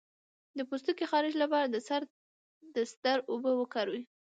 د 0.57 0.59
پوستکي 0.69 1.05
خارښ 1.11 1.33
لپاره 1.43 1.65
د 2.75 2.77
سدر 2.91 3.17
اوبه 3.31 3.51
وکاروئ 3.55 4.03